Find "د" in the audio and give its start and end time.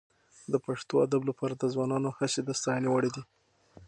0.51-0.53, 1.55-1.63, 2.43-2.49